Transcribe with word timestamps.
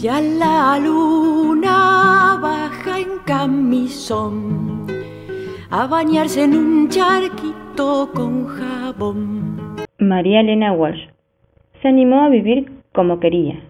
Llega 0.00 0.20
la 0.20 0.78
luna, 0.78 2.38
baja 2.40 3.00
en 3.00 3.18
camisón, 3.26 4.86
a 5.70 5.88
bañarse 5.88 6.44
en 6.44 6.54
un 6.54 6.88
charquito 6.88 8.08
con 8.14 8.46
jabón. 8.46 9.74
María 9.98 10.38
Elena 10.42 10.72
Walsh 10.72 11.08
se 11.82 11.88
animó 11.88 12.20
a 12.20 12.28
vivir 12.28 12.70
como 12.92 13.18
quería, 13.18 13.60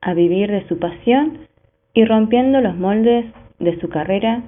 a 0.00 0.14
vivir 0.14 0.52
de 0.52 0.68
su 0.68 0.78
pasión 0.78 1.48
y 1.94 2.04
rompiendo 2.04 2.60
los 2.60 2.76
moldes 2.76 3.26
de 3.58 3.80
su 3.80 3.88
carrera 3.88 4.44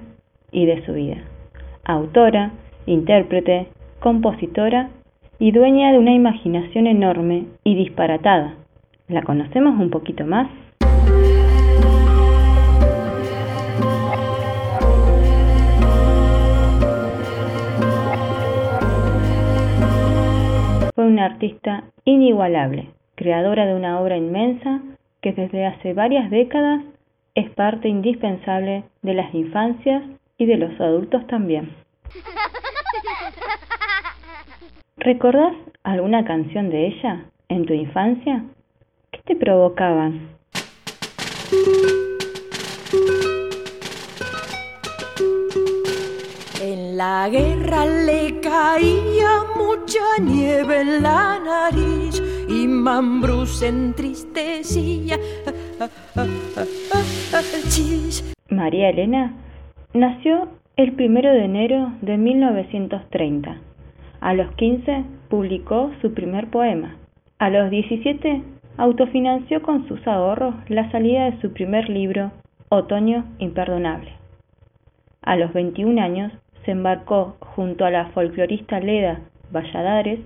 y 0.53 0.65
de 0.65 0.85
su 0.85 0.93
vida. 0.93 1.17
Autora, 1.83 2.53
intérprete, 2.85 3.67
compositora 3.99 4.89
y 5.37 5.51
dueña 5.51 5.91
de 5.91 5.99
una 5.99 6.13
imaginación 6.13 6.87
enorme 6.87 7.47
y 7.65 7.75
disparatada. 7.75 8.55
¿La 9.09 9.21
conocemos 9.23 9.77
un 9.77 9.89
poquito 9.89 10.25
más? 10.25 10.47
Una 21.05 21.25
artista 21.25 21.83
inigualable, 22.03 22.89
creadora 23.13 23.67
de 23.67 23.75
una 23.75 24.01
obra 24.01 24.17
inmensa 24.17 24.81
que 25.21 25.33
desde 25.33 25.67
hace 25.67 25.93
varias 25.93 26.31
décadas 26.31 26.81
es 27.35 27.47
parte 27.51 27.87
indispensable 27.87 28.85
de 29.03 29.13
las 29.13 29.31
infancias 29.35 30.01
y 30.39 30.47
de 30.47 30.57
los 30.57 30.81
adultos 30.81 31.27
también. 31.27 31.75
¿Recordás 34.97 35.53
alguna 35.83 36.25
canción 36.25 36.71
de 36.71 36.87
ella 36.87 37.25
en 37.49 37.67
tu 37.67 37.73
infancia? 37.73 38.43
¿Qué 39.11 39.21
te 39.25 39.35
provocaban? 39.35 40.29
En 46.63 46.97
la 46.97 47.29
guerra 47.29 47.85
le 47.85 48.41
caía 48.41 49.45
nieve 50.21 50.81
en 50.81 51.03
la 51.03 51.39
nariz 51.39 52.21
y. 52.49 52.67
María 58.49 58.89
Elena 58.89 59.33
nació 59.93 60.49
el 60.75 60.93
primero 60.93 61.31
de 61.31 61.45
enero 61.45 61.93
de 62.01 62.17
1930. 62.17 63.57
A 64.21 64.33
los 64.33 64.51
15 64.55 65.03
publicó 65.29 65.91
su 66.01 66.13
primer 66.13 66.49
poema. 66.49 66.95
A 67.39 67.49
los 67.49 67.69
17 67.69 68.43
autofinanció 68.77 69.61
con 69.61 69.87
sus 69.87 70.05
ahorros 70.07 70.55
la 70.67 70.91
salida 70.91 71.25
de 71.25 71.41
su 71.41 71.53
primer 71.53 71.89
libro, 71.89 72.31
Otoño 72.69 73.25
Imperdonable. 73.39 74.11
A 75.21 75.35
los 75.35 75.53
21 75.53 76.01
años 76.01 76.31
se 76.65 76.71
embarcó 76.71 77.37
junto 77.39 77.85
a 77.85 77.91
la 77.91 78.07
folclorista 78.07 78.79
Leda 78.79 79.21
Valladares 79.51 80.19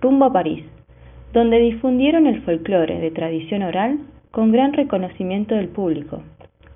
rumbo 0.00 0.26
a 0.26 0.32
París, 0.32 0.64
donde 1.32 1.58
difundieron 1.58 2.26
el 2.26 2.42
folclore 2.42 3.00
de 3.00 3.10
tradición 3.10 3.62
oral 3.62 3.98
con 4.30 4.52
gran 4.52 4.72
reconocimiento 4.72 5.54
del 5.54 5.68
público, 5.68 6.22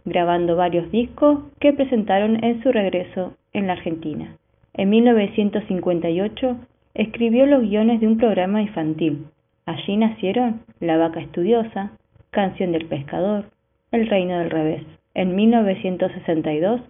grabando 0.05 0.57
varios 0.57 0.91
discos 0.91 1.41
que 1.61 1.73
presentaron 1.73 2.43
en 2.45 2.63
su 2.63 2.73
regreso 2.73 3.35
en 3.53 3.67
la 3.67 3.75
Argentina. 3.75 4.37
En 4.75 4.91
1958 4.91 6.57
escribió 6.95 7.47
los 7.47 7.63
guiones 7.63 8.01
de 8.01 8.07
un 8.07 8.19
programa 8.19 8.63
infantil. 8.63 9.27
Allí 9.67 9.97
nacieron 9.97 10.63
La 10.81 10.97
vaca 10.97 11.21
estudiosa, 11.21 11.93
Canción 12.31 12.73
del 12.73 12.87
pescador, 12.87 13.47
El 13.93 14.09
reino 14.09 14.39
del 14.39 14.51
revés. 14.51 14.83
En 15.15 15.35
1962 15.35 16.81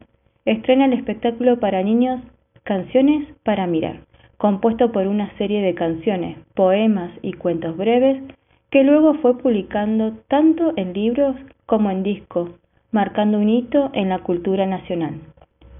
estrena 0.44 0.86
el 0.86 0.92
espectáculo 0.92 1.60
para 1.60 1.82
niños 1.82 2.20
Canciones 2.62 3.26
para 3.44 3.66
mirar, 3.66 4.00
compuesto 4.38 4.92
por 4.92 5.06
una 5.06 5.36
serie 5.36 5.60
de 5.60 5.74
canciones, 5.74 6.38
poemas 6.54 7.10
y 7.22 7.34
cuentos 7.34 7.76
breves 7.76 8.22
que 8.70 8.84
luego 8.84 9.14
fue 9.14 9.36
publicando 9.36 10.12
tanto 10.28 10.72
en 10.76 10.92
libros 10.92 11.36
como 11.66 11.90
en 11.90 12.02
discos, 12.02 12.50
marcando 12.92 13.38
un 13.38 13.48
hito 13.48 13.90
en 13.92 14.08
la 14.08 14.20
cultura 14.20 14.64
nacional. 14.66 15.20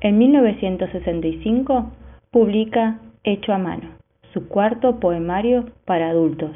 En 0.01 0.19
1965 0.19 1.91
publica 2.31 3.01
Hecho 3.25 3.53
a 3.53 3.59
mano, 3.59 3.91
su 4.33 4.49
cuarto 4.49 5.01
poemario 5.01 5.67
para 5.85 6.09
adultos, 6.09 6.53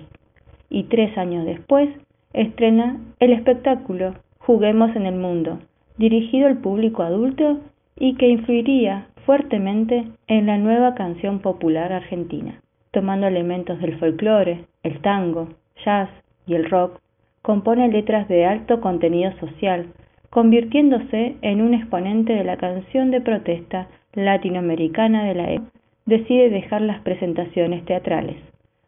y 0.71 0.85
tres 0.85 1.17
años 1.19 1.45
después 1.45 1.89
estrena 2.33 2.99
el 3.21 3.33
espectáculo 3.33 4.15
Juguemos 4.39 4.95
en 4.97 5.07
el 5.07 5.17
Mundo, 5.17 5.59
dirigido 5.99 6.49
al 6.49 6.59
público 6.59 7.03
adulto 7.03 7.61
y 8.03 8.17
que 8.17 8.27
influiría 8.27 9.07
fuertemente 9.25 10.09
en 10.27 10.47
la 10.47 10.59
nueva 10.59 10.97
canción 10.97 11.39
popular 11.39 11.93
argentina, 11.93 12.61
tomando 12.91 13.29
elementos 13.29 13.81
del 13.81 13.97
folclore, 13.97 14.65
el 14.83 15.01
tango, 15.03 15.51
jazz 15.85 16.09
y 16.45 16.55
el 16.55 16.69
rock, 16.69 16.99
compone 17.43 17.87
letras 17.93 18.27
de 18.27 18.45
alto 18.45 18.81
contenido 18.81 19.31
social, 19.39 19.87
convirtiéndose 20.31 21.37
en 21.43 21.63
un 21.63 21.75
exponente 21.75 22.33
de 22.33 22.43
la 22.43 22.57
canción 22.57 23.13
de 23.13 23.21
protesta 23.21 23.87
latinoamericana 24.15 25.23
de 25.23 25.35
la 25.37 25.53
época. 25.53 25.79
Decide 26.05 26.51
dejar 26.51 26.83
las 26.83 27.01
presentaciones 27.03 27.85
teatrales. 27.85 28.39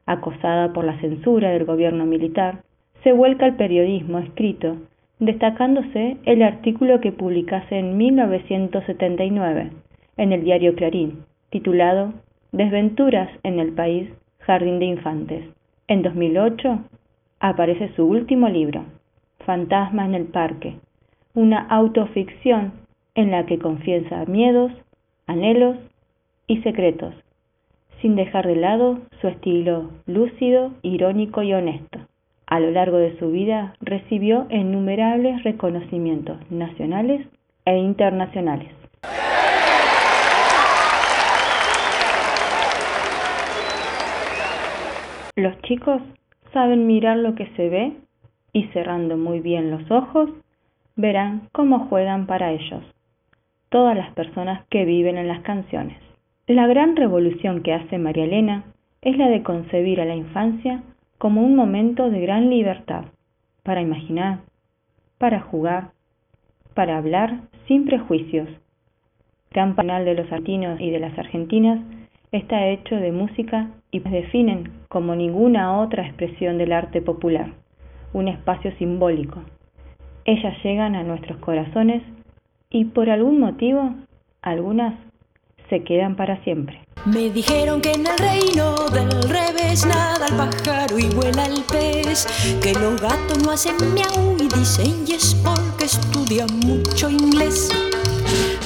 Acosada 0.07 0.73
por 0.73 0.85
la 0.85 0.99
censura 1.01 1.51
del 1.51 1.67
gobierno 1.67 2.05
militar, 2.05 2.63
se 3.05 3.13
vuelca 3.13 3.45
al 3.45 3.55
periodismo 3.55 4.19
escrito, 4.19 4.77
destacándose 5.19 6.17
el 6.25 6.43
artículo 6.43 7.01
que 7.01 7.13
publicase 7.13 7.79
en 7.79 7.97
1979 7.97 9.71
en 10.17 10.33
el 10.33 10.45
diario 10.45 10.75
Clarín, 10.75 11.25
titulado 11.51 12.13
Desventuras 12.53 13.31
en 13.43 13.59
el 13.59 13.73
país, 13.73 14.09
Jardín 14.41 14.79
de 14.79 14.87
Infantes. 14.87 15.45
En 15.89 16.03
2008 16.03 16.79
aparece 17.41 17.93
su 17.95 18.05
último 18.07 18.49
libro, 18.49 18.85
Fantasma 19.45 20.05
en 20.05 20.15
el 20.15 20.25
Parque, 20.27 20.77
una 21.35 21.59
autoficción 21.69 22.73
en 23.15 23.31
la 23.31 23.45
que 23.47 23.59
confiesa 23.59 24.25
miedos, 24.27 24.73
anhelos 25.27 25.77
y 26.47 26.63
secretos, 26.63 27.15
sin 28.01 28.17
dejar 28.17 28.47
de 28.47 28.57
lado 28.57 29.01
su 29.21 29.29
estilo 29.29 29.91
lúcido, 30.07 30.73
irónico 30.83 31.43
y 31.43 31.55
honesto. 31.55 32.04
A 32.47 32.61
lo 32.61 32.71
largo 32.71 32.99
de 32.99 33.19
su 33.19 33.31
vida 33.31 33.75
recibió 33.81 34.47
innumerables 34.51 35.43
reconocimientos 35.43 36.39
nacionales 36.51 37.27
e 37.65 37.77
internacionales. 37.79 38.71
Los 45.37 45.61
chicos 45.63 46.01
saben 46.53 46.87
mirar 46.87 47.17
lo 47.17 47.35
que 47.35 47.47
se 47.57 47.69
ve 47.69 47.93
y 48.53 48.65
cerrando 48.69 49.17
muy 49.17 49.41
bien 49.41 49.71
los 49.71 49.91
ojos, 49.91 50.31
verán 50.97 51.49
cómo 51.53 51.89
juegan 51.89 52.27
para 52.27 52.53
ellos 52.53 52.83
todas 53.69 53.97
las 53.97 54.13
personas 54.15 54.65
que 54.71 54.85
viven 54.85 55.19
en 55.19 55.27
las 55.27 55.41
canciones. 55.41 55.99
La 56.47 56.69
gran 56.69 56.95
revolución 56.95 57.65
que 57.65 57.73
hace 57.73 57.99
María 57.99 58.23
Elena 58.25 58.63
es 59.03 59.19
la 59.19 59.29
de 59.29 59.43
concebir 59.43 60.01
a 60.01 60.05
la 60.05 60.15
infancia 60.15 60.85
como 61.19 61.43
un 61.43 61.57
momento 61.57 62.11
de 62.11 62.21
gran 62.21 62.51
libertad, 62.51 63.05
para 63.63 63.81
imaginar, 63.81 64.41
para 65.19 65.41
jugar, 65.41 65.91
para 66.75 66.99
hablar 66.99 67.41
sin 67.67 67.85
prejuicios. 67.87 68.49
Gran 69.51 69.75
panel 69.75 70.05
de 70.05 70.15
los 70.15 70.31
argentinos 70.33 70.81
y 70.81 70.91
de 70.91 71.01
las 71.01 71.19
argentinas 71.19 71.81
está 72.33 72.67
hecho 72.67 72.97
de 72.97 73.13
música 73.13 73.71
y 73.91 74.01
definen 74.01 74.73
como 74.89 75.15
ninguna 75.15 75.81
otra 75.81 76.07
expresión 76.07 76.59
del 76.59 76.73
arte 76.73 77.01
popular, 77.01 77.53
un 78.13 78.29
espacio 78.29 78.73
simbólico. 78.79 79.43
Ellas 80.25 80.57
llegan 80.65 80.97
a 80.97 81.05
nuestros 81.05 81.39
corazones 81.39 82.03
y 82.71 82.87
por 82.87 83.09
algún 83.09 83.39
motivo 83.39 83.95
algunas 84.43 84.95
se 85.69 85.85
quedan 85.85 86.17
para 86.17 86.43
siempre. 86.43 86.84
Me 87.07 87.29
dijeron 87.29 87.83
que 87.83 87.93
en 87.93 88.07
el 88.07 88.17
reino 88.17 88.75
del 88.89 89.29
revés 89.29 89.85
nada 89.85 90.27
el 90.27 90.37
pájaro 90.37 90.99
y 90.99 91.07
vuela 91.11 91.45
el 91.45 91.63
pez, 91.65 92.27
que 92.63 92.73
los 92.73 92.99
gatos 92.99 93.39
no 93.43 93.51
hacen 93.51 93.77
miau 93.93 94.37
y 94.39 94.49
dicen 94.49 95.05
porque 95.43 95.85
estudian 95.85 96.49
mucho 96.61 97.11
inglés. 97.11 97.69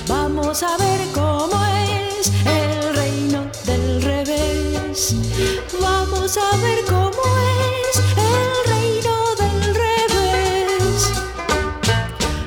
Vamos 0.06 0.62
a 0.62 0.76
ver 0.76 1.00
cómo 1.12 1.61
es 1.64 2.31
el 2.46 2.94
reino 2.94 3.50
del 3.67 4.02
revés. 4.02 5.17
Vamos 5.81 6.38
a 6.38 6.56
ver 6.58 6.78